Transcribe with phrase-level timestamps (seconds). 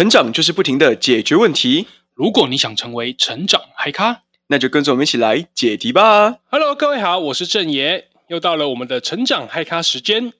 [0.00, 1.86] 成长就是不停的解决问题。
[2.14, 6.38] 如果你想成为成长嗨咖，那就跟着我们一起来解题吧。
[6.50, 10.32] Hello，各位好，我是郑爷，又到了我们的成长嗨咖时间。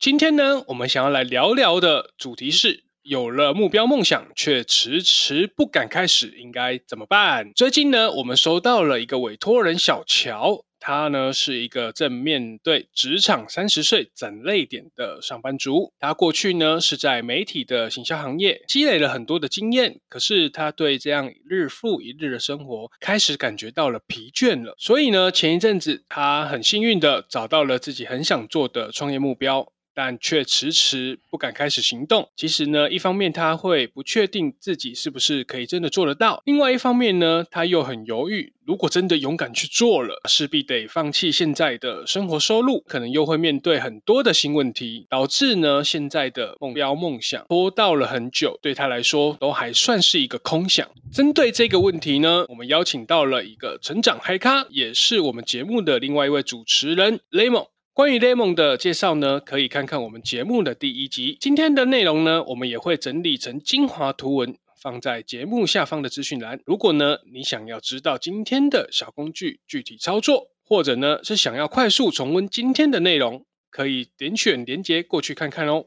[0.00, 7.52] 今天呢，我们想要来聊聊的主题是：有了目标梦想却迟迟不敢开始，应该怎么办？
[7.54, 10.64] 最近呢，我们收到了一个委托人小乔。
[10.86, 15.94] 他呢是一个正面对职场三十岁整泪点的上班族。
[15.98, 24.74] 他过去呢是在媒体的行销行业积累了很多的经验，可是他对这样日复一日的生活开始感觉到了疲倦了。
[24.76, 29.66] 所以呢，前一阵子他很幸运的找到了自己很想做的创业目标。
[29.94, 32.28] 但却迟迟不敢开始行动。
[32.36, 50.88] 其实呢，一方面他会不确定自己是不是可以真的做得到；另外一方面呢，他又很犹豫，如果真的勇敢去做了，势必得放弃现在的生活收入，可能又会面对很多的新问题，导致呢现在的目标梦想拖到了很久，对他来说都还算是一个空想。
[51.12, 57.64] 针对这个问题呢，我们邀请到了一个成长嗨咖，也是我们节目的另外一位主持人雷蒙。
[57.94, 61.38] 关于 Lemon 的介绍呢，可以看看我们节目的第一集。
[61.40, 66.58] 今天的内容呢，我们也会整理成精华图文，放在节目下方的资讯栏。
[66.66, 75.84] 如果呢，你想要知道今天的小工具具体操作，或者呢是想要快速重温今天的内容，可以点选连接过去看看哦。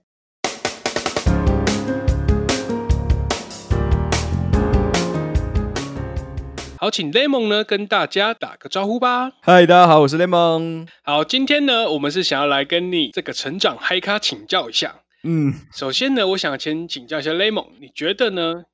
[6.79, 9.31] 好，请 Lemon 呢跟大家打个招呼吧。
[9.41, 10.87] 嗨，大家好，我是 Lemon。
[11.01, 15.01] 好，今天呢，我们是想要来跟你这个成长嗨咖请教一下。
[15.23, 18.65] 嗯，首先呢，我想先请教一下 Lemon，你觉得呢？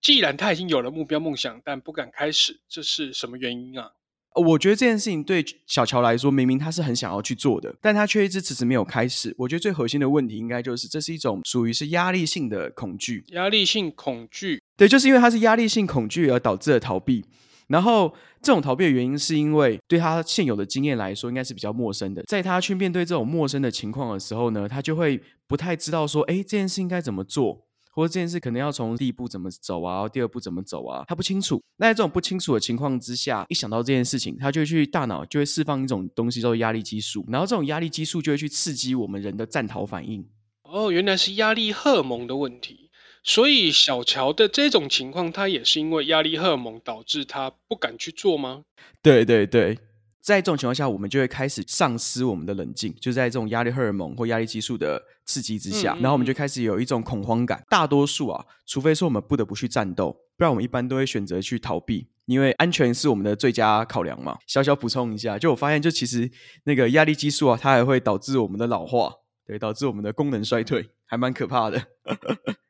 [0.00, 3.90] 既然他已经有了目标梦想，但不敢开始，这是什么原因啊？
[4.36, 9.34] 我觉得这件事情对小乔来说，明明他是很想要去做的，但他却一直迟迟没有开始。
[9.36, 13.24] 我觉得最核心的问题，应该就是这是一种属于是压力性的恐惧。
[13.30, 17.22] 压力性恐惧，对，就是因为他是压力性恐惧而导致的逃避。
[17.68, 18.10] 然后
[18.40, 22.22] 这种逃避的原因，是因为对他现有的经验来说，应该是比较陌生的。
[22.22, 31.60] 在他去面对这种陌生的情况的时候呢，他就会不太知道说，哎，这件事应该怎么做，或者这件事可能要从第一步怎么走啊，第二步怎么走啊，他不清楚。
[31.76, 40.26] 那在这种不清楚的情况之下，一想到这件事情，他就会去大脑就会释放一种东西叫做压力激素，然后这种压力激素就会去刺激我们人的战逃反应。
[40.62, 42.89] 哦，原来是压力荷尔蒙的问题。
[43.22, 48.62] 所以小乔的这种情况，他也是因为压力荷尔蒙导致他不敢去做吗？
[49.02, 49.78] 对对对，
[50.20, 57.62] 在这种情况下，我们就会开始丧失我们的冷静，就在这种压力荷尔蒙或压力激素的刺激之下，嗯嗯，然后我们就开始有一种恐慌感。
[57.68, 64.38] 大多数啊，除非说我们不得不去战斗，不然我们一般都会选择去逃避，因为安全是我们的最佳考量嘛。
[64.46, 66.30] 小小补充一下，就我发现，就其实
[66.64, 69.12] 那个压力激素啊，它还会导致我们的老化，
[69.46, 71.82] 对，导致我们的功能衰退，还蛮可怕的。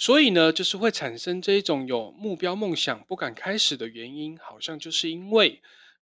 [0.00, 5.60] 所以呢，就是会产生这一种有目标梦想不敢开始的原因，好像就是因为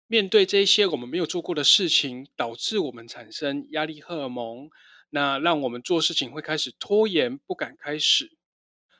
[0.07, 4.71] 面对这些我们没有做过的事情，导致我们产生压力荷尔蒙，
[5.11, 8.33] 那让我们做事情会开始拖延，不敢开始。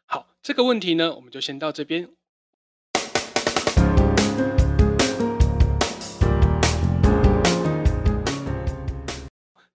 [0.05, 2.11] 好，这个问题呢，我们就先到这边。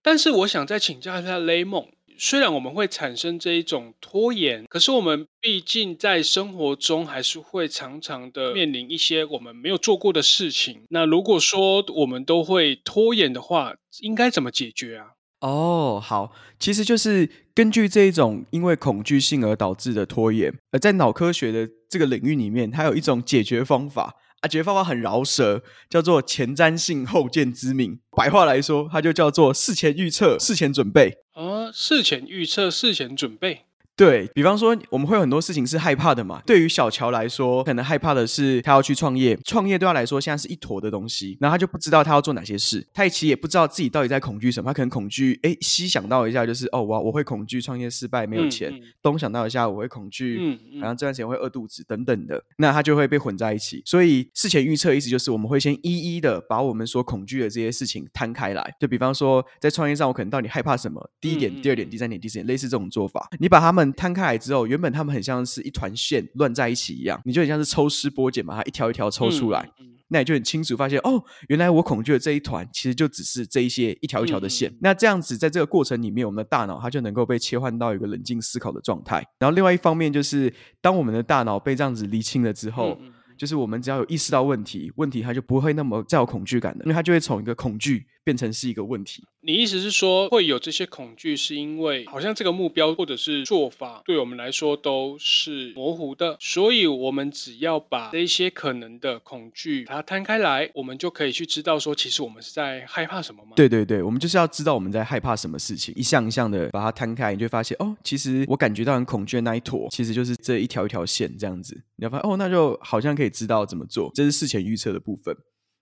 [0.04, 1.97] 但是我想再请教一下雷蒙。
[2.20, 10.82] 虽然我们会产生这一种拖延，可是我们毕竟在生活中还是会常常的面临一些我们没有做过的事情。
[10.90, 15.06] 那如果说我们都会拖延的话，应该怎么解决啊？
[15.42, 24.16] 哦，好，其实就是根据这一种因为恐惧性而导致的拖延，而在脑科学的这个领域里面，它有一种解决方法。
[24.40, 28.00] 啊，解决方法很饶舌，叫做前瞻性后见之明。
[28.16, 31.12] 白话来说，它就叫做事前预测、事前准备。
[31.40, 33.62] 而，事前预测、事前准备。
[33.98, 36.40] 对，比方说，我们会有很多事情是害怕的嘛。
[36.46, 44.70] 对于小乔来说，可能害怕的是他要去创业，创业对他来说现在是一坨的东西，然后他就不知道他要做哪些事，他其实也不知道自己到底在恐惧什么。
[44.70, 53.82] 他可能恐惧，哎，西想到一下就是哦，我我会恐惧创业失败没有钱；嗯嗯、东想到一下我会恐惧，然后这段时间会饿肚子等等的，那他就会被混在一起。
[53.84, 58.76] 所以事前预测意思就是我们会先一一的把我们所恐惧的这些事情摊开来。
[58.80, 61.10] 就比方说在创业上，我可能到底害怕什么？
[61.20, 64.68] 第一点、嗯、第二点、第三点、第四点，类似这种做法，你把它们摊开来之后。
[64.68, 74.70] 原本他们很像是一团线乱在一起一样，你就很像是抽丝剥茧，把它一条一条抽出来，嗯嗯、那你就很清楚发现哦，原来我恐惧的这一团其实就只是这一些一条一条的线。
[74.72, 79.26] 嗯、那这样子在这个过程里面，我们的大脑它就能够被切换到一个冷静思考的状态。
[79.40, 89.24] 然后另外一方面就是，当我们的大脑被这样子厘清了之后，嗯、就是我们只要有意识到问题，问题它就不会那么再有恐惧感的，因为它就会从一个恐惧变成是一个问题。
[89.40, 103.52] 你意思是说，会有这些恐惧，是因为好像这个目标或者是做法对我们来说都是模糊的，所以我们只要把这些可能的恐惧它摊开来，我们就可以去知道说，其实我们是在害怕什么吗？
[103.56, 111.82] 对对对，我们就是要知道我们在害怕什么事情，一项一项的把它摊开，你就会发现哦，其实我感觉到很恐惧的那一坨，其实就是这一条一条线这样子。
[111.96, 115.34] 你要发现哦，那就好像可以知道怎么做，这是事前预测的部分。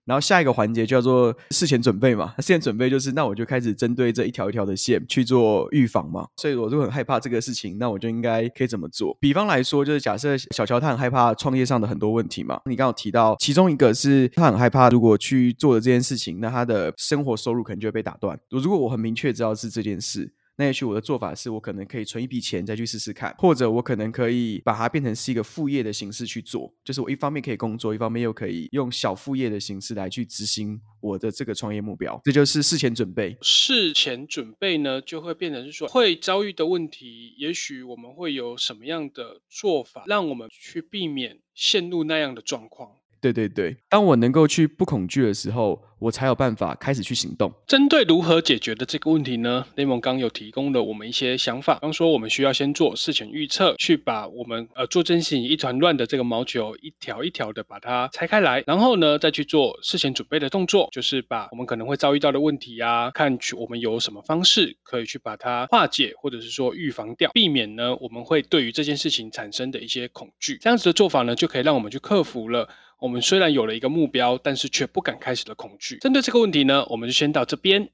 [0.06, 9.16] 然后下一个环节叫做事前准备嘛，事前准备就是那我就开始针对这一条一条的线去做预防嘛，所以我就很害怕这个事情，那我就应该可以怎么做？
[9.20, 18.38] 比方来说，就是假设小乔他很害怕创业上的很多问题嘛，你刚刚提到其中一个是他很害怕如果去做了这件事情，那他的生活收入可能就会被打断。
[18.48, 20.32] 如果我很明确知道是这件事。
[20.58, 32.18] 那也许我的做法是我可能可以存一笔钱再去试试看，或者我可能可以把它变成是一个副业的形式去做，就是我一方面可以工作，一方面又可以用小副业的形式来去执行我的这个创业目标。
[32.24, 33.36] 这就是事前准备。
[33.42, 42.92] 事前准备呢，就会变成是说会遭遇的问题，也许我们会有什么样的做法，让我们去避免陷入那样的状况。
[43.20, 47.52] 对对对，当我能够去不恐惧的时候，我才有办法开始去行动。
[47.66, 51.78] 针对如何解决的这个问题呢，雷蒙刚有提供了我们一些想法。
[51.80, 70.58] 刚说我们需要先做事前预测，去把我们呃做这件事情一团乱的这个毛球一条一条的把它拆开来，然后呢再去做事前准备的动作，就是把我们可能会遭遇到的问题啊，看去我们有什么方式可以去把它化解，或者是说预防掉，避免呢我们会对于这件事情产生的一些恐惧。
[70.60, 72.68] 这样子的做法呢，就可以让我们去克服了。
[72.98, 75.98] 我们虽然有了一个目标，但是却不敢开始的恐惧。
[75.98, 77.86] 针对这个问题呢，我们就先到这边。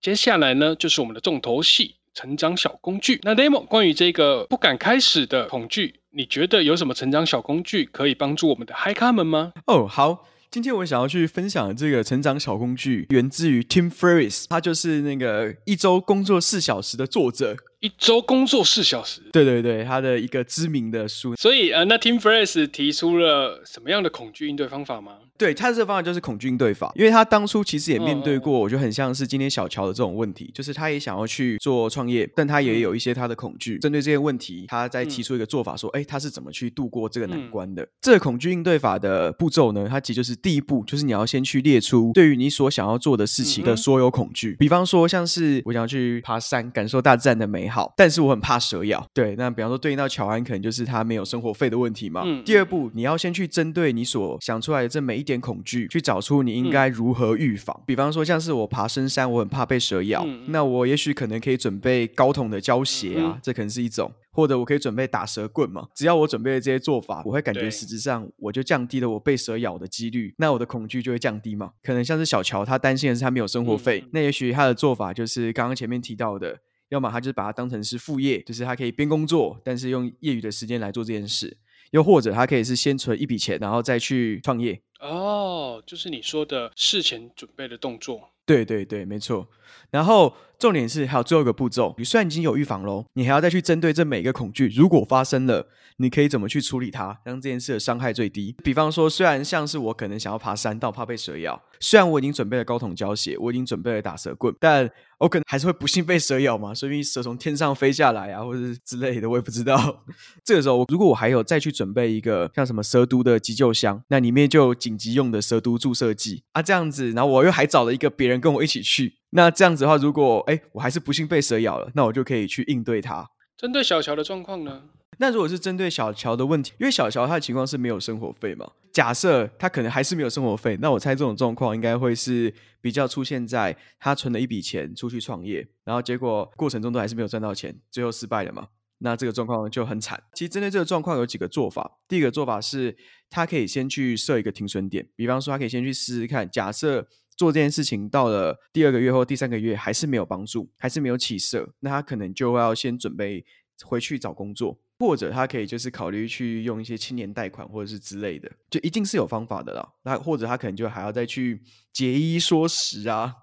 [0.00, 3.18] 接下来呢，就是我们的重头戏——成长小工具。
[3.24, 9.52] 那 Lemon，关于这个不敢开始的恐惧，你觉得有什么成长小工具可以帮助我们的嗨咖们吗？
[9.66, 10.24] 哦，好。
[10.50, 17.56] 今天我想要去分享的这个成长小工具，源自于 Tim Ferriss，他就是那个一周工作四小时的作者。
[17.80, 21.36] 一周工作四小时，对对对，他的一个知名的书。
[21.36, 25.18] 所以呃，那 Tim Ferriss 提出了什么样的恐惧应对方法吗？
[25.38, 33.78] 对，他这个方法就是恐惧应对法，因为他当初其实也面对过，我觉得很像是今天小乔的这种问题，就是他也想要去做创业，但他也有一些他的恐惧。
[33.78, 37.86] 针对这些问题，他在提出一个做法，说，哎，他是怎么去度过这个难关的？
[38.00, 44.56] 这个恐惧应对法的步骤呢，它其实就是第一步，就是你要先去列出对于你所想要做的事情的所有恐惧。
[44.58, 49.06] 比方说，像是我想要去爬山，感受大自然的美好，但是我很怕蛇咬。
[49.12, 52.24] 对，那比方说对应到乔安，可能就是他没有生活费的问题嘛。
[52.44, 57.82] 第二步，你要先去针对你所想出来的这每一点恐惧，去找出你应该如何预防。
[57.84, 64.10] 比方说，像是我爬深山，我很怕被蛇咬，那我也许可能可以准备高筒的胶鞋啊，这可能是一种。
[64.32, 65.88] 或者我可以准备打蛇棍嘛？
[65.94, 71.72] 只要我准备了这些做法，我会感觉实质上我就降低了我被蛇咬的几率，那我的恐惧就会降低嘛。
[71.82, 76.60] 可能像是小乔，他担心的是他没有生活费，那也许他的做法就是刚刚前面提到的。
[76.90, 81.48] 要么他就是把它当成是副业，就是他可以边工作，但是用业余的时间来做这件事；
[81.90, 84.80] 又或者他可以是先存一笔钱，然后再去创业。
[85.00, 88.30] 哦，就是你说的事前准备的动作。
[88.46, 89.48] 对对对，没错。
[89.90, 98.54] 然后重点是还有最后一个步骤，你虽然已经有预防喽，你还要再去针对这每一个恐惧，如果发生了，你可以怎么去处理它，让这件事的伤害最低。
[98.62, 110.04] 比方说，虽然像是我可能想要爬山，但我怕被蛇咬；虽然我已经准备了高筒胶鞋，我已经准备了打蛇棍，但我可能还是会不幸被蛇咬嘛，所以蛇从天上飞下来啊，或者之类的，我也不知道。
[110.44, 119.14] 这个时候，如果我还有再去准备一个像什么蛇毒的急救箱，那里面就有紧急用的蛇毒注射剂啊，这样子，然后我又还找了一个别人跟我一起去。
[119.30, 123.28] 那这样子的话，如果哎，我还是不幸被蛇咬了，那我就可以去应对它。
[123.56, 124.82] 针对小乔的状况呢？
[125.18, 138.68] 那如果是针对小乔的问题，因为小乔他的情况是没有生活费嘛，假设他可能还是没有生活费，那我猜这种状况应该会是比较出现在他存了一笔钱出去创业，然后结果过程中都还是没有赚到钱，最后失败了嘛。
[138.98, 140.22] 那这个状况就很惨。
[140.34, 142.96] 其实针对这个状况有几个做法，第一个做法是
[143.28, 147.06] 他可以先去设一个停损点，比方说他可以先去试试看，假设。
[147.38, 153.44] 做这件事情到了第二个月或第三个月还是没有帮助，还是没有起色，那他可能就要先准备
[153.84, 159.92] 回去找工作，或者他可以就是考虑去用一些青年贷款或者是之类的，就一定是有方法的啦。
[160.04, 161.62] 那或者他可能就还要再去
[161.92, 163.34] 节衣缩食啊。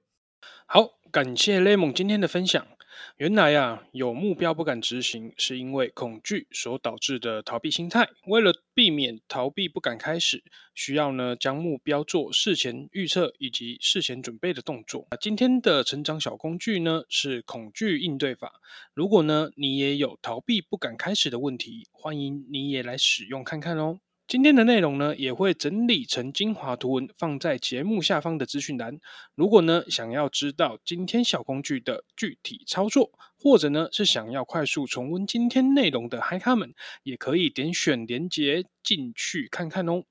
[0.66, 2.66] 好，感谢雷蒙今天的分享。
[3.16, 8.08] 原来啊，有目标不敢执行，是因为恐惧所导致的逃避心态。
[8.26, 10.42] 为了避免逃避不敢开始，
[10.74, 15.06] 需要呢将目标做事前预测以及事前准备的动作。
[15.12, 18.60] 那今天的成长小工具呢是恐惧应对法。
[18.94, 24.00] 如果呢你也有逃避不敢开始的问题，欢迎你也来使用看看哦。
[24.26, 28.98] 今天的内容呢，也会整理成精华图文，放在节目下方的资讯栏。
[29.34, 40.04] 如果呢，想要知道今天小工具的具体操作，或者呢，是想要快速重温今天内容的嗨咖们，也可以点选连结进去看看哦。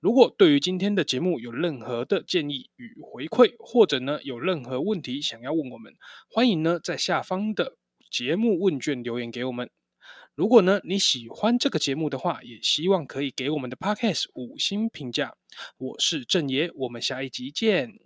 [0.00, 5.94] 如果对于今天的节目有任何的建议与回馈，或者呢，有任何问题想要问我们，
[6.28, 7.76] 欢迎呢，在下方的
[8.10, 9.70] 节目问卷留言给我们。
[10.36, 15.34] 如果呢，你喜欢这个节目的话，也希望可以给我们的 Podcast 五星评价。
[15.78, 18.05] 我是郑爷，我们下一集见。